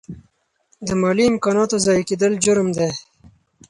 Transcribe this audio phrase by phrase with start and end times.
[0.87, 2.89] د مالي امکاناتو ضایع کیدل جرم دی.